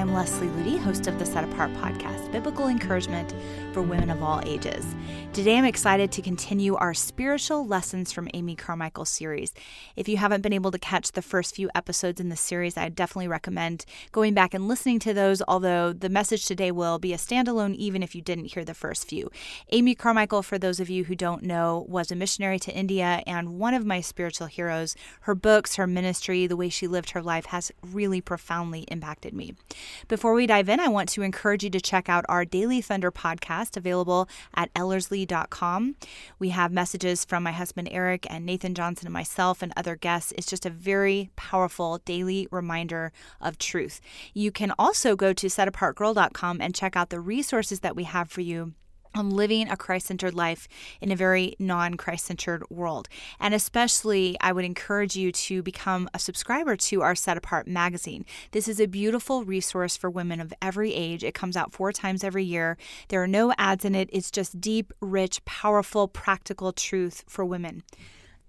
[0.00, 3.34] I'm Leslie Ludy, host of the Set Apart podcast, biblical encouragement
[3.74, 4.82] for women of all ages.
[5.34, 9.52] Today, I'm excited to continue our spiritual lessons from Amy Carmichael series.
[9.96, 12.88] If you haven't been able to catch the first few episodes in the series, I
[12.88, 17.18] definitely recommend going back and listening to those, although the message today will be a
[17.18, 19.30] standalone even if you didn't hear the first few.
[19.68, 23.58] Amy Carmichael, for those of you who don't know, was a missionary to India and
[23.58, 24.96] one of my spiritual heroes.
[25.20, 29.54] Her books, her ministry, the way she lived her life has really profoundly impacted me.
[30.08, 33.10] Before we dive in, I want to encourage you to check out our Daily Thunder
[33.10, 35.96] podcast available at ellerslie.com.
[36.38, 40.32] We have messages from my husband Eric and Nathan Johnson and myself and other guests.
[40.36, 44.00] It's just a very powerful daily reminder of truth.
[44.34, 48.40] You can also go to setapartgirl.com and check out the resources that we have for
[48.40, 48.74] you
[49.14, 50.68] on living a Christ centered life
[51.00, 53.08] in a very non Christ centered world.
[53.38, 58.24] And especially, I would encourage you to become a subscriber to our Set Apart magazine.
[58.52, 61.24] This is a beautiful resource for women of every age.
[61.24, 62.76] It comes out four times every year.
[63.08, 67.82] There are no ads in it, it's just deep, rich, powerful, practical truth for women.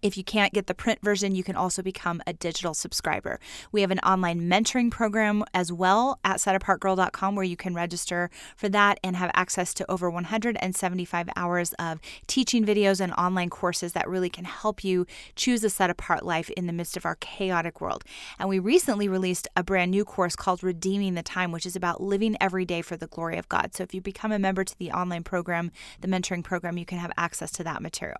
[0.02, 3.40] If you can't get the print version, you can also become a digital subscriber.
[3.72, 8.68] We have an online mentoring program as well at setapartgirl.com where you can register for
[8.70, 14.10] that and have access to over 175 hours of teaching videos and online courses that
[14.10, 17.80] really can help you choose a set apart life in the midst of our chaotic
[17.80, 18.04] world.
[18.40, 22.02] And we recently released a brand new course called Redeeming the Time, which is about
[22.02, 23.76] living every day for the glory of God.
[23.76, 26.98] So if you become a member to the online program, the mentoring program, you can
[26.98, 28.18] have access to that material.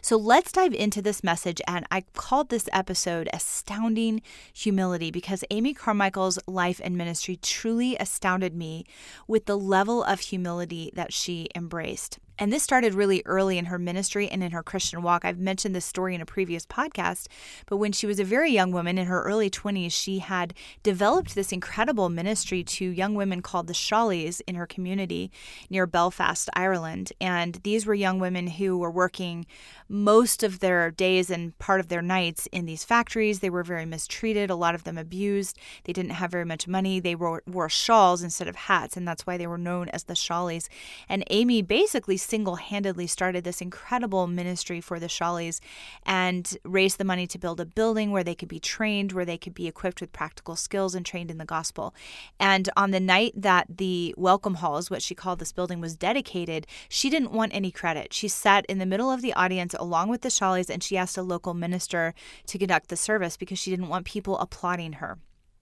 [0.00, 4.22] So let's dive into this message, and I called this episode Astounding
[4.52, 8.84] Humility because Amy Carmichael's life and ministry truly astounded me
[9.26, 12.18] with the level of humility that she embraced.
[12.38, 15.24] And this started really early in her ministry and in her Christian walk.
[15.24, 17.28] I've mentioned this story in a previous podcast,
[17.66, 21.34] but when she was a very young woman in her early 20s, she had developed
[21.34, 25.30] this incredible ministry to young women called the Shawleys in her community
[25.70, 27.12] near Belfast, Ireland.
[27.20, 29.46] And these were young women who were working
[29.88, 33.40] most of their days and part of their nights in these factories.
[33.40, 35.56] They were very mistreated, a lot of them abused.
[35.84, 36.98] They didn't have very much money.
[36.98, 40.14] They wore, wore shawls instead of hats, and that's why they were known as the
[40.14, 40.68] Shawleys.
[41.08, 45.60] And Amy basically single handedly started this incredible ministry for the Shawleys
[46.04, 49.38] and raised the money to build a building where they could be trained, where they
[49.38, 51.94] could be equipped with practical skills and trained in the gospel.
[52.40, 55.96] And on the night that the welcome hall, is what she called this building, was
[55.96, 58.12] dedicated, she didn't want any credit.
[58.12, 61.18] She sat in the middle of the audience along with the Shawleys and she asked
[61.18, 62.14] a local minister
[62.46, 65.18] to conduct the service because she didn't want people applauding her.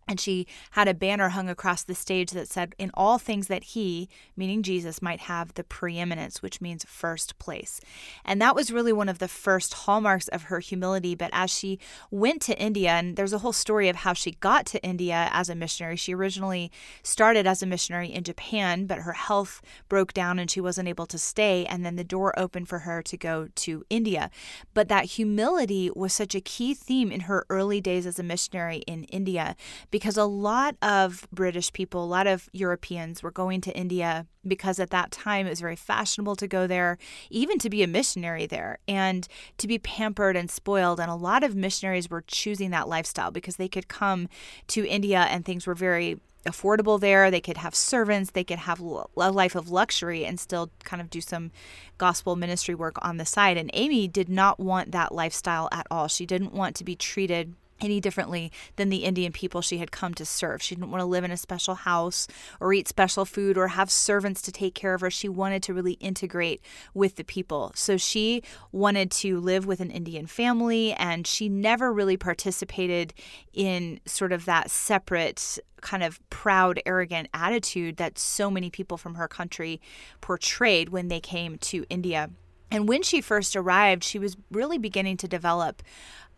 [0.09, 3.63] And she had a banner hung across the stage that said, In all things that
[3.63, 7.81] he, meaning Jesus, might have the preeminence, which means first place.
[8.25, 11.15] And that was really one of the first hallmarks of her humility.
[11.15, 11.79] But as she
[12.11, 15.49] went to India, and there's a whole story of how she got to India as
[15.49, 15.97] a missionary.
[15.97, 20.61] She originally started as a missionary in Japan, but her health broke down and she
[20.61, 21.65] wasn't able to stay.
[21.67, 24.31] And then the door opened for her to go to India.
[24.75, 28.79] But that humility was such a key theme in her early days as a missionary
[28.89, 29.55] in India
[29.92, 34.80] because a lot of British people, a lot of Europeans were going to India because
[34.80, 36.97] at that time it was very fashionable to go there,
[37.30, 40.98] even to be a missionary there and to be pampered and spoiled.
[40.98, 44.28] And a lot of missionaries were choosing that lifestyle because they could come
[44.69, 47.30] to India and things were very affordable there.
[47.30, 51.10] They could have servants, they could have a life of luxury and still kind of
[51.10, 51.53] do some
[51.98, 53.59] gospel ministry work on the side.
[53.59, 56.09] And Amy did not want that lifestyle at all.
[56.09, 60.15] She didn't want to be treated any differently than the Indian people she had come
[60.15, 60.62] to serve.
[60.62, 62.26] She didn't want to live in a special house
[62.60, 65.10] or eat special food or have servants to take care of her.
[65.10, 66.62] She wanted to really integrate
[66.94, 67.72] with the people.
[67.75, 73.12] So she wanted to live with an Indian family and she never really participated
[73.53, 79.16] in sort of that separate kind of proud, arrogant attitude that so many people from
[79.16, 79.81] her country
[80.21, 82.31] portrayed when they came to India.
[82.72, 85.83] And when she first arrived, she was really beginning to develop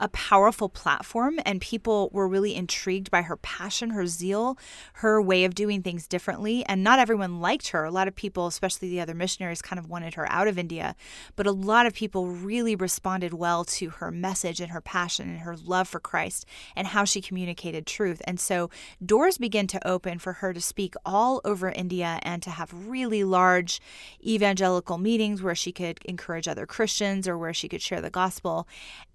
[0.00, 4.58] a powerful platform, and people were really intrigued by her passion, her zeal,
[4.94, 6.64] her way of doing things differently.
[6.66, 7.84] And not everyone liked her.
[7.84, 10.96] A lot of people, especially the other missionaries, kind of wanted her out of India.
[11.36, 15.38] But a lot of people really responded well to her message and her passion and
[15.40, 16.44] her love for Christ
[16.74, 18.20] and how she communicated truth.
[18.24, 18.70] And so
[19.04, 23.22] doors began to open for her to speak all over India and to have really
[23.22, 23.80] large
[24.26, 28.66] evangelical meetings where she could encourage other Christians or where she could share the gospel.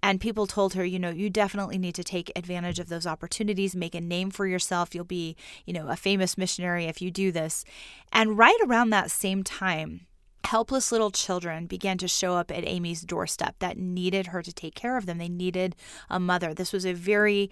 [0.02, 3.74] And people told her, you know, you definitely need to take advantage of those opportunities,
[3.74, 4.94] make a name for yourself.
[4.94, 5.36] You'll be,
[5.66, 7.64] you know, a famous missionary if you do this.
[8.12, 10.06] And right around that same time,
[10.44, 14.74] helpless little children began to show up at Amy's doorstep that needed her to take
[14.74, 15.18] care of them.
[15.18, 15.76] They needed
[16.08, 16.54] a mother.
[16.54, 17.50] This was a very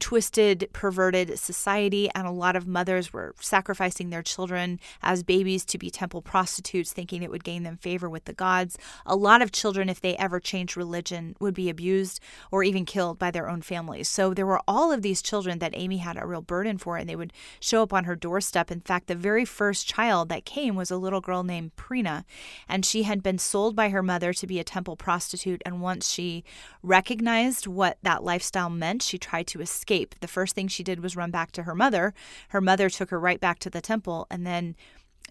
[0.00, 5.78] twisted, perverted society, and a lot of mothers were sacrificing their children as babies to
[5.78, 8.76] be temple prostitutes, thinking it would gain them favor with the gods.
[9.06, 12.20] A lot of children, if they ever changed religion, would be abused
[12.50, 14.08] or even killed by their own families.
[14.08, 17.08] So there were all of these children that Amy had a real burden for, and
[17.08, 18.70] they would show up on her doorstep.
[18.70, 22.24] In fact, the very first child that came was a little girl named Preena,
[22.68, 25.62] and she had been sold by her mother to be a temple prostitute.
[25.64, 26.44] And once she
[26.82, 29.85] recognized what that lifestyle meant, she tried to escape.
[29.86, 32.14] The first thing she did was run back to her mother.
[32.48, 34.76] Her mother took her right back to the temple, and then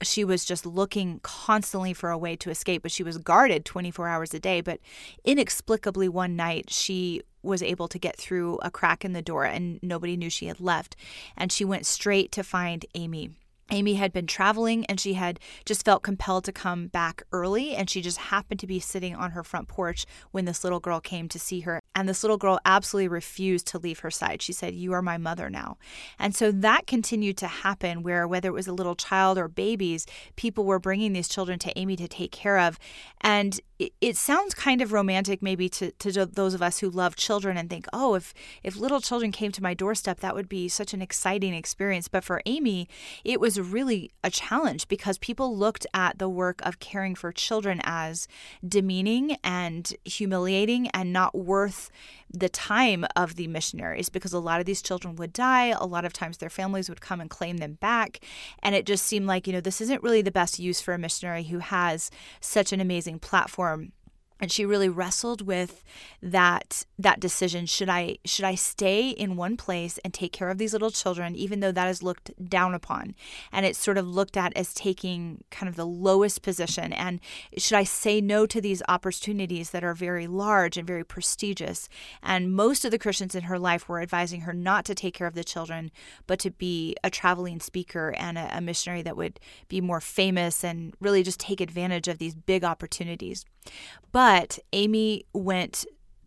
[0.01, 4.07] she was just looking constantly for a way to escape, but she was guarded 24
[4.07, 4.61] hours a day.
[4.61, 4.79] But
[5.23, 9.79] inexplicably, one night, she was able to get through a crack in the door and
[9.81, 10.95] nobody knew she had left.
[11.37, 13.31] And she went straight to find Amy.
[13.71, 17.75] Amy had been traveling and she had just felt compelled to come back early.
[17.75, 20.99] And she just happened to be sitting on her front porch when this little girl
[20.99, 21.79] came to see her.
[21.95, 24.41] And this little girl absolutely refused to leave her side.
[24.41, 25.77] She said, You are my mother now.
[26.19, 30.05] And so that continued to happen where, whether it was a little child or babies,
[30.35, 32.77] people were bringing these children to Amy to take care of.
[33.21, 37.15] And it, it sounds kind of romantic, maybe to, to those of us who love
[37.15, 40.67] children and think, Oh, if, if little children came to my doorstep, that would be
[40.67, 42.09] such an exciting experience.
[42.09, 42.89] But for Amy,
[43.23, 47.79] it was really a challenge because people looked at the work of caring for children
[47.85, 48.27] as
[48.67, 51.84] demeaning and humiliating and not worth
[52.31, 55.67] the time of the missionaries because a lot of these children would die.
[55.67, 58.19] A lot of times their families would come and claim them back.
[58.61, 60.97] And it just seemed like, you know, this isn't really the best use for a
[60.97, 62.11] missionary who has
[62.41, 63.91] such an amazing platform
[64.39, 65.83] and she really wrestled with
[66.21, 67.65] that that decision.
[67.65, 71.35] Should i should i stay in one place and take care of these little children
[71.35, 73.15] even though that is looked down upon?
[73.51, 76.91] And it's sort of looked at as taking kind of the lowest position.
[76.91, 77.21] And
[77.57, 81.87] should i say no to these opportunities that are very large and very prestigious?
[82.21, 85.27] And most of the christians in her life were advising her not to take care
[85.27, 85.91] of the children
[86.27, 89.39] but to be a traveling speaker and a, a missionary that would
[89.69, 93.45] be more famous and really just take advantage of these big opportunities
[94.11, 95.85] but Amy went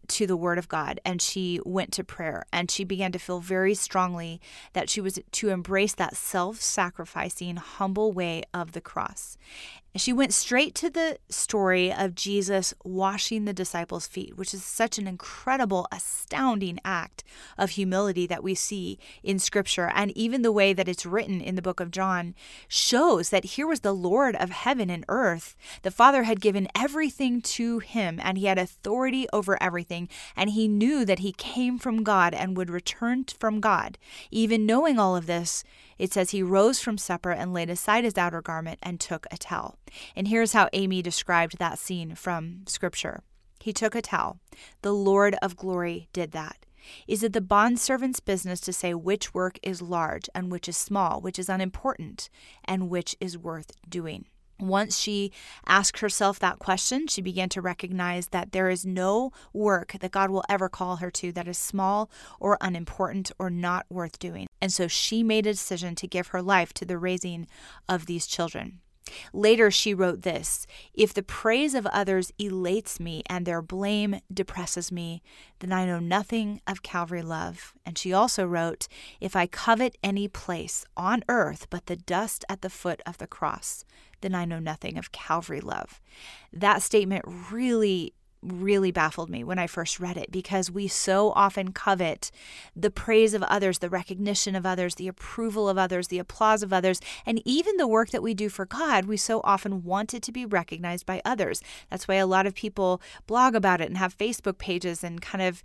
[0.09, 3.41] to the Word of God and she went to prayer and she began to feel
[3.41, 4.41] very strongly
[4.73, 9.37] that she was to embrace that self sacrificing, humble way of the cross.
[9.97, 14.99] She went straight to the story of Jesus washing the disciples' feet, which is such
[14.99, 17.25] an incredible, astounding act
[17.57, 19.91] of humility that we see in Scripture.
[19.93, 22.35] And even the way that it's written in the book of John
[22.69, 25.57] shows that here was the Lord of heaven and earth.
[25.83, 30.09] The Father had given everything to him, and he had authority over everything.
[30.37, 33.99] And he knew that he came from God and would return from God.
[34.31, 35.65] Even knowing all of this,
[35.99, 39.37] it says he rose from supper and laid aside his outer garment and took a
[39.37, 39.77] towel.
[40.17, 43.23] And here's how Amy described that scene from Scripture
[43.61, 44.39] He took a towel.
[44.83, 46.67] The Lord of glory did that.
[47.07, 51.21] Is it the bondservant's business to say which work is large and which is small,
[51.21, 52.31] which is unimportant,
[52.65, 54.27] and which is worth doing?
[54.61, 55.31] Once she
[55.67, 60.31] asked herself that question, she began to recognize that there is no work that God
[60.31, 62.11] will ever call her to that is small
[62.41, 64.49] or unimportant or not worth doing.
[64.61, 67.47] And so she made a decision to give her life to the raising
[67.89, 68.81] of these children.
[69.33, 74.91] Later, she wrote this If the praise of others elates me and their blame depresses
[74.93, 75.23] me,
[75.61, 77.75] then I know nothing of Calvary love.
[77.85, 78.89] And she also wrote,
[79.21, 83.27] If I covet any place on earth but the dust at the foot of the
[83.27, 83.85] cross,
[84.21, 86.01] then I know nothing of Calvary love.
[86.53, 91.73] That statement really really baffled me when I first read it because we so often
[91.73, 92.31] covet
[92.77, 96.73] the praise of others, the recognition of others, the approval of others, the applause of
[96.73, 100.23] others, and even the work that we do for God, we so often want it
[100.23, 101.63] to be recognized by others.
[101.91, 105.43] That's why a lot of people blog about it and have Facebook pages and kind
[105.43, 105.63] of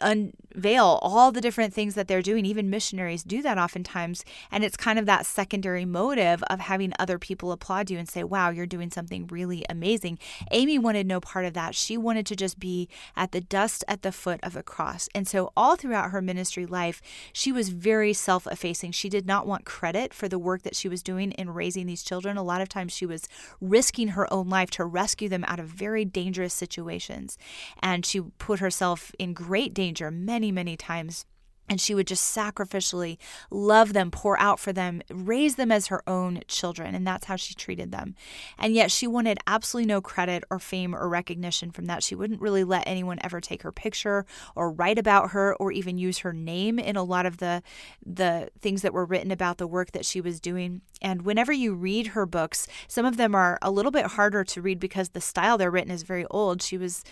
[0.00, 2.44] unveil all the different things that they're doing.
[2.44, 4.24] Even missionaries do that oftentimes.
[4.50, 8.24] And it's kind of that secondary motive of having other people applaud you and say,
[8.24, 10.18] wow, you're doing something really amazing.
[10.50, 11.74] Amy wanted no part of that.
[11.74, 15.08] She she wanted to just be at the dust at the foot of the cross.
[15.14, 17.00] And so, all throughout her ministry life,
[17.32, 18.90] she was very self effacing.
[18.90, 22.02] She did not want credit for the work that she was doing in raising these
[22.02, 22.36] children.
[22.36, 23.28] A lot of times, she was
[23.60, 27.38] risking her own life to rescue them out of very dangerous situations.
[27.80, 31.26] And she put herself in great danger many, many times
[31.68, 33.16] and she would just sacrificially
[33.50, 36.94] love them, pour out for them, raise them as her own children.
[36.94, 38.14] And that's how she treated them.
[38.58, 42.02] And yet she wanted absolutely no credit or fame or recognition from that.
[42.02, 45.96] She wouldn't really let anyone ever take her picture or write about her or even
[45.96, 47.62] use her name in a lot of the,
[48.04, 50.82] the things that were written about the work that she was doing.
[51.00, 54.62] And whenever you read her books, some of them are a little bit harder to
[54.62, 56.62] read because the style they're written is very old.
[56.62, 57.04] She was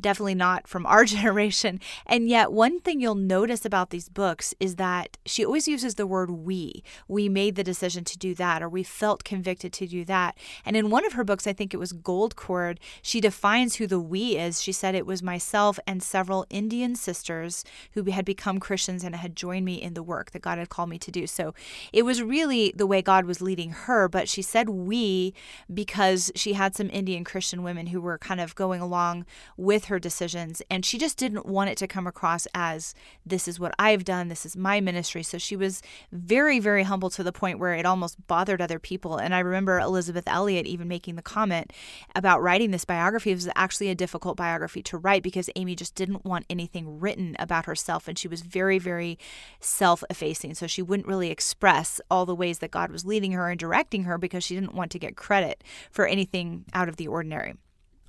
[0.00, 1.80] definitely not from our generation.
[2.06, 5.96] And yet, one thing you'll notice about these these books is that she always uses
[5.96, 6.82] the word we.
[7.06, 10.38] We made the decision to do that, or we felt convicted to do that.
[10.64, 13.86] And in one of her books, I think it was Gold Cord, she defines who
[13.86, 14.62] the we is.
[14.62, 19.36] She said it was myself and several Indian sisters who had become Christians and had
[19.36, 21.26] joined me in the work that God had called me to do.
[21.26, 21.52] So
[21.92, 25.34] it was really the way God was leading her, but she said we
[25.72, 29.26] because she had some Indian Christian women who were kind of going along
[29.58, 30.62] with her decisions.
[30.70, 32.94] And she just didn't want it to come across as
[33.26, 35.24] this is what I've done, this is my ministry.
[35.24, 35.82] So she was
[36.12, 39.16] very, very humble to the point where it almost bothered other people.
[39.16, 41.72] And I remember Elisabeth Elliot even making the comment
[42.14, 43.32] about writing this biography.
[43.32, 47.34] It was actually a difficult biography to write because Amy just didn't want anything written
[47.40, 48.06] about herself.
[48.06, 49.18] And she was very, very
[49.58, 50.54] self effacing.
[50.54, 54.04] So she wouldn't really express all the ways that God was leading her and directing
[54.04, 57.56] her because she didn't want to get credit for anything out of the ordinary.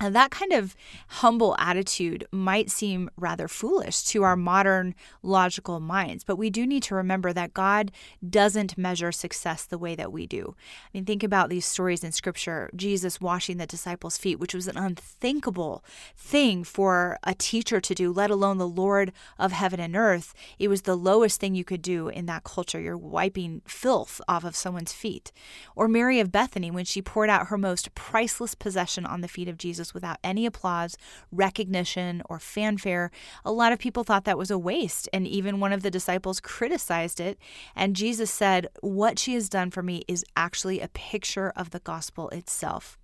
[0.02, 0.74] And that kind of
[1.06, 6.82] humble attitude might seem rather foolish to our modern logical minds, but we do need
[6.84, 7.92] to remember that God
[8.28, 10.56] doesn't measure success the way that we do.
[10.58, 14.66] I mean, think about these stories in Scripture Jesus washing the disciples' feet, which was
[14.66, 15.84] an unthinkable
[16.16, 20.34] thing for a teacher to do, let alone the Lord of heaven and earth.
[20.58, 22.80] It was the lowest thing you could do in that culture.
[22.80, 25.30] You're wiping filth off of someone's feet.
[25.76, 29.48] Or Mary of Bethany, when she poured out her most priceless possession on the feet
[29.48, 30.96] of Jesus without any applause,
[31.30, 33.10] recognition, or fanfare.
[33.44, 36.40] A lot of people thought that was a waste, and even one of the disciples
[36.40, 37.38] criticized it.
[37.74, 41.80] And Jesus said, What she has done for me is actually a picture of the
[41.80, 42.98] gospel itself.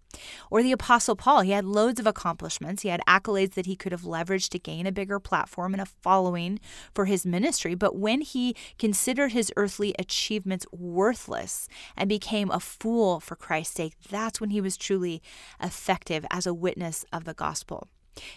[0.51, 2.83] Or the Apostle Paul, he had loads of accomplishments.
[2.83, 5.87] He had accolades that he could have leveraged to gain a bigger platform and a
[5.87, 6.61] following
[6.95, 7.75] for his ministry.
[7.75, 13.95] But when he considered his earthly achievements worthless and became a fool for Christ's sake,
[14.09, 15.23] that's when he was truly
[15.63, 17.89] effective as a witness of the gospel.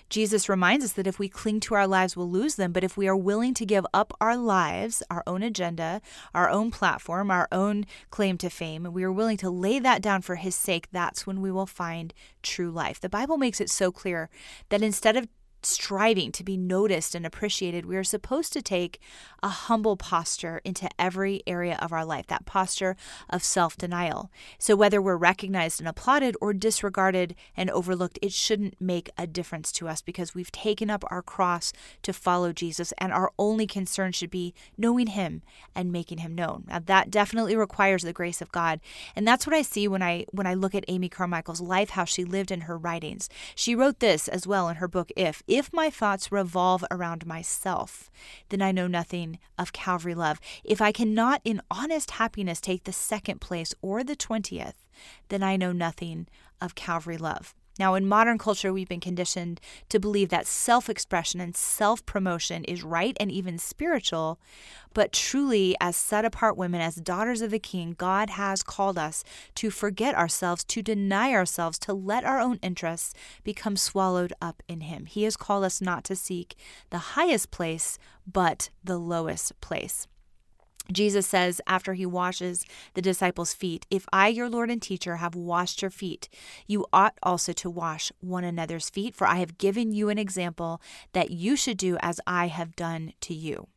[0.09, 2.71] Jesus reminds us that if we cling to our lives, we'll lose them.
[2.71, 6.01] But if we are willing to give up our lives, our own agenda,
[6.33, 10.01] our own platform, our own claim to fame, and we are willing to lay that
[10.01, 12.99] down for His sake, that's when we will find true life.
[12.99, 14.29] The Bible makes it so clear
[14.69, 15.27] that instead of
[15.65, 18.99] striving to be noticed and appreciated, we are supposed to take
[19.43, 22.95] a humble posture into every area of our life, that posture
[23.29, 24.31] of self denial.
[24.57, 29.71] So, whether we're recognized and applauded or disregarded and overlooked, it shouldn't make a difference
[29.73, 34.11] to us because we've taken up our cross to follow Jesus, and our only concern
[34.11, 35.41] should be knowing Him
[35.75, 36.65] and making Him known.
[36.67, 38.79] Now, that definitely requires the grace of God,
[39.15, 42.05] and that's what I see when I when I look at Amy Carmichael's life, how
[42.05, 43.29] she lived in her writings.
[43.55, 48.09] She wrote this as well in her book, If if my thoughts revolve around myself,
[48.47, 50.39] then I know nothing of Calvary love.
[50.63, 54.87] If I cannot in honest happiness take the second place or the 20th,
[55.27, 56.27] then I know nothing
[56.61, 57.53] of Calvary love.
[57.79, 62.63] Now, in modern culture, we've been conditioned to believe that self expression and self promotion
[62.65, 64.39] is right and even spiritual.
[64.93, 69.23] But truly, as set apart women, as daughters of the King, God has called us
[69.55, 73.13] to forget ourselves, to deny ourselves, to let our own interests
[73.43, 75.05] become swallowed up in Him.
[75.05, 76.55] He has called us not to seek
[76.89, 77.97] the highest place,
[78.27, 80.07] but the lowest place.
[80.91, 85.35] Jesus says after he washes the disciples' feet, If I, your Lord and teacher, have
[85.35, 86.27] washed your feet,
[86.67, 90.81] you ought also to wash one another's feet, for I have given you an example
[91.13, 93.67] that you should do as I have done to you.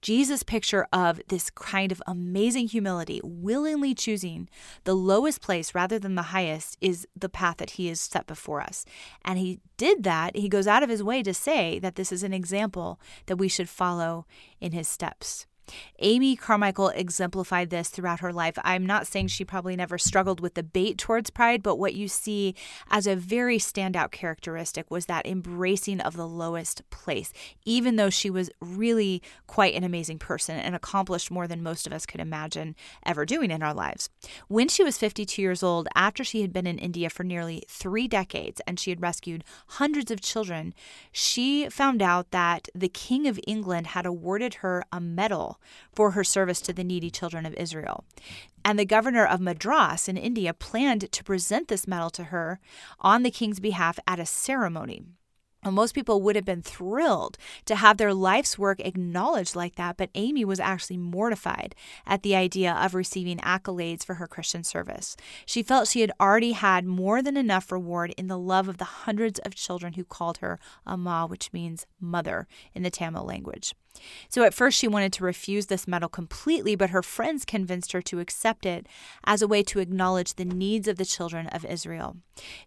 [0.00, 4.48] Jesus' picture of this kind of amazing humility, willingly choosing
[4.84, 8.60] the lowest place rather than the highest, is the path that he has set before
[8.60, 8.84] us.
[9.24, 10.36] And he did that.
[10.36, 13.48] He goes out of his way to say that this is an example that we
[13.48, 14.26] should follow
[14.60, 15.46] in his steps.
[16.00, 18.58] Amy Carmichael exemplified this throughout her life.
[18.64, 22.08] I'm not saying she probably never struggled with the bait towards pride, but what you
[22.08, 22.54] see
[22.90, 27.32] as a very standout characteristic was that embracing of the lowest place,
[27.64, 31.92] even though she was really quite an amazing person and accomplished more than most of
[31.92, 34.08] us could imagine ever doing in our lives.
[34.48, 38.08] When she was 52 years old, after she had been in India for nearly three
[38.08, 40.74] decades and she had rescued hundreds of children,
[41.12, 45.57] she found out that the King of England had awarded her a medal
[45.94, 48.04] for her service to the needy children of Israel.
[48.64, 52.60] And the governor of Madras in India planned to present this medal to her
[53.00, 55.02] on the king's behalf at a ceremony.
[55.64, 57.36] Most people would have been thrilled
[57.66, 61.74] to have their life's work acknowledged like that, but Amy was actually mortified
[62.06, 65.16] at the idea of receiving accolades for her Christian service.
[65.46, 68.84] She felt she had already had more than enough reward in the love of the
[68.84, 73.74] hundreds of children who called her Amma, which means mother in the Tamil language.
[74.28, 78.02] So at first, she wanted to refuse this medal completely, but her friends convinced her
[78.02, 78.86] to accept it
[79.24, 82.16] as a way to acknowledge the needs of the children of Israel.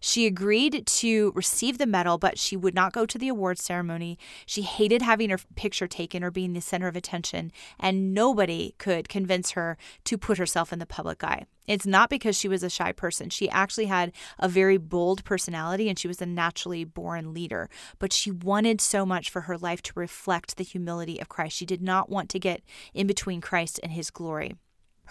[0.00, 4.18] She agreed to receive the medal, but she would not go to the award ceremony.
[4.46, 9.08] She hated having her picture taken or being the center of attention, and nobody could
[9.08, 11.46] convince her to put herself in the public eye.
[11.68, 13.30] It's not because she was a shy person.
[13.30, 17.70] She actually had a very bold personality and she was a naturally born leader.
[18.00, 21.56] But she wanted so much for her life to reflect the humility of Christ.
[21.56, 22.60] She did not want to get
[22.92, 24.54] in between Christ and his glory.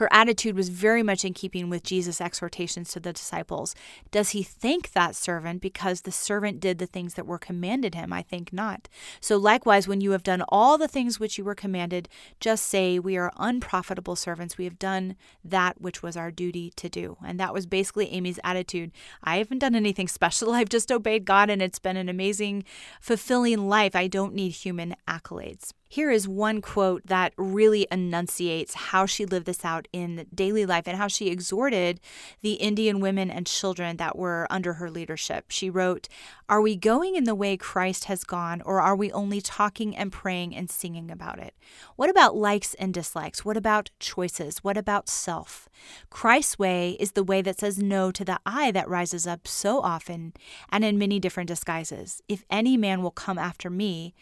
[0.01, 3.75] Her attitude was very much in keeping with Jesus' exhortations to the disciples.
[4.09, 8.11] Does he thank that servant because the servant did the things that were commanded him?
[8.11, 8.87] I think not.
[9.19, 12.97] So, likewise, when you have done all the things which you were commanded, just say,
[12.97, 14.57] We are unprofitable servants.
[14.57, 17.17] We have done that which was our duty to do.
[17.23, 18.91] And that was basically Amy's attitude.
[19.23, 20.53] I haven't done anything special.
[20.53, 22.63] I've just obeyed God, and it's been an amazing,
[23.01, 23.95] fulfilling life.
[23.95, 25.73] I don't need human accolades.
[25.91, 30.87] Here is one quote that really enunciates how she lived this out in daily life
[30.87, 31.99] and how she exhorted
[32.39, 35.47] the Indian women and children that were under her leadership.
[35.49, 36.07] She wrote,
[36.47, 40.13] Are we going in the way Christ has gone, or are we only talking and
[40.13, 41.55] praying and singing about it?
[41.97, 43.43] What about likes and dislikes?
[43.43, 44.59] What about choices?
[44.59, 45.67] What about self?
[46.09, 49.81] Christ's way is the way that says no to the I that rises up so
[49.81, 50.31] often
[50.69, 52.21] and in many different disguises.
[52.29, 54.13] If any man will come after me,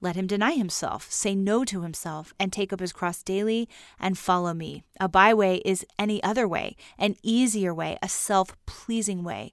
[0.00, 4.18] let him deny himself, say no to himself, and take up his cross daily and
[4.18, 4.84] follow me.
[5.00, 9.52] A byway is any other way, an easier way, a self pleasing way.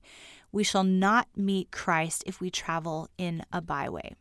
[0.51, 4.15] We shall not meet Christ if we travel in a byway.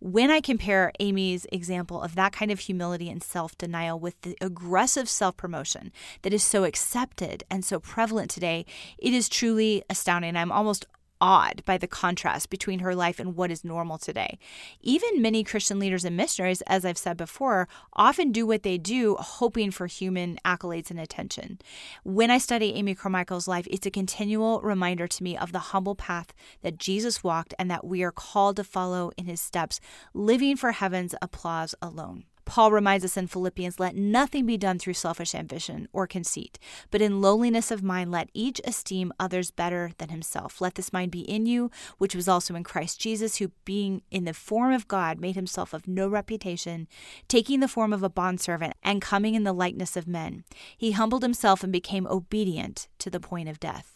[0.00, 4.36] When I compare Amy's example of that kind of humility and self denial with the
[4.40, 8.64] aggressive self promotion that is so accepted and so prevalent today,
[8.98, 10.36] it is truly astounding.
[10.36, 10.86] I'm almost
[11.20, 14.38] awed by the contrast between her life and what is normal today.
[14.80, 19.16] Even many Christian leaders and missionaries, as I've said before, often do what they do
[19.16, 21.58] hoping for human accolades and attention.
[22.04, 25.94] When I study Amy Carmichael's life, it's a continual reminder to me of the humble
[25.94, 26.32] path
[26.62, 29.80] that Jesus walked and that we are called to follow in his steps,
[30.14, 32.24] living for heaven's applause alone.
[32.46, 36.58] Paul reminds us in Philippians let nothing be done through selfish ambition or conceit,
[36.90, 40.60] but in lowliness of mind let each esteem others better than himself.
[40.60, 44.24] Let this mind be in you, which was also in Christ Jesus, who being in
[44.24, 46.86] the form of God made himself of no reputation,
[47.28, 50.44] taking the form of a bondservant and coming in the likeness of men.
[50.76, 53.95] He humbled himself and became obedient to the point of death.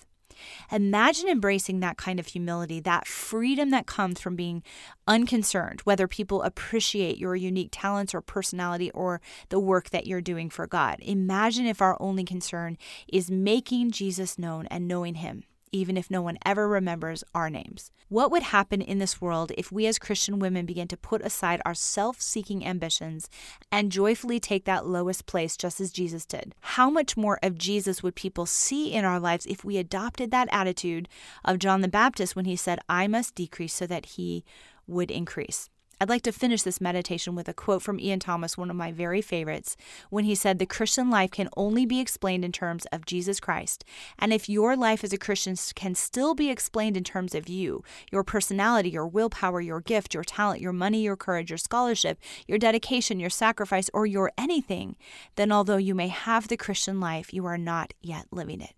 [0.70, 4.62] Imagine embracing that kind of humility, that freedom that comes from being
[5.07, 10.48] unconcerned whether people appreciate your unique talents or personality or the work that you're doing
[10.48, 10.98] for God.
[11.00, 12.76] Imagine if our only concern
[13.12, 17.90] is making Jesus known and knowing Him even if no one ever remembers our names.
[18.09, 21.62] What would happen in this world if we as Christian women began to put aside
[21.64, 23.28] our self seeking ambitions
[23.70, 26.54] and joyfully take that lowest place just as Jesus did?
[26.61, 30.48] How much more of Jesus would people see in our lives if we adopted that
[30.50, 31.09] attitude
[31.44, 34.44] of John the Baptist when he said, I must decrease so that he
[34.87, 35.68] would increase?
[36.03, 38.91] I'd like to finish this meditation with a quote from Ian Thomas, one of my
[38.91, 39.77] very favorites,
[40.09, 43.85] when he said, The Christian life can only be explained in terms of Jesus Christ.
[44.19, 47.85] And if your life as a Christian can still be explained in terms of you,
[48.11, 52.57] your personality, your willpower, your gift, your talent, your money, your courage, your scholarship, your
[52.57, 54.97] dedication, your sacrifice, or your anything,
[55.37, 58.73] then although you may have the Christian life, you are not yet living it.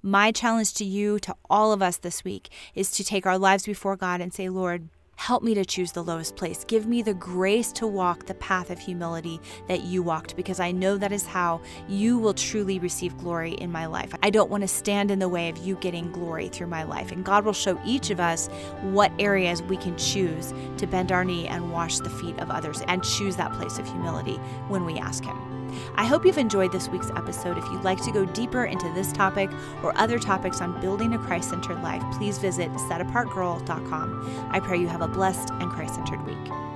[0.00, 3.66] My challenge to you, to all of us this week, is to take our lives
[3.66, 6.64] before God and say, Lord, Help me to choose the lowest place.
[6.64, 10.72] Give me the grace to walk the path of humility that you walked, because I
[10.72, 14.12] know that is how you will truly receive glory in my life.
[14.22, 17.12] I don't want to stand in the way of you getting glory through my life.
[17.12, 18.48] And God will show each of us
[18.82, 22.82] what areas we can choose to bend our knee and wash the feet of others
[22.88, 24.36] and choose that place of humility
[24.68, 25.51] when we ask Him.
[25.94, 27.58] I hope you've enjoyed this week's episode.
[27.58, 29.50] If you'd like to go deeper into this topic
[29.82, 34.48] or other topics on building a Christ centered life, please visit setapartgirl.com.
[34.50, 36.71] I pray you have a blessed and Christ centered week.